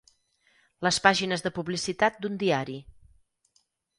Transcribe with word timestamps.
Les 0.87 0.97
pàgines 1.07 1.43
de 1.47 1.51
publicitat 1.59 2.19
d'un 2.23 2.41
diari. 2.45 2.81